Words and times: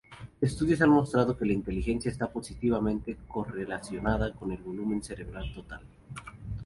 Estudios 0.41 0.81
han 0.81 0.89
mostrado 0.89 1.37
que 1.37 1.45
la 1.45 1.53
inteligencia 1.53 2.09
está 2.09 2.25
positivamente 2.31 3.17
correlacionada 3.27 4.33
con 4.33 4.51
el 4.51 4.57
volumen 4.57 5.03
cerebral 5.03 5.53
total. 5.53 5.81